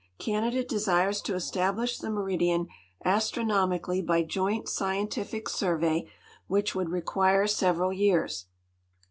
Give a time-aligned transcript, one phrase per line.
[0.17, 2.65] Canada desires to e.stablish the meridian
[3.05, 6.07] astronomically by joint scientific survey,
[6.47, 8.47] which would require several years.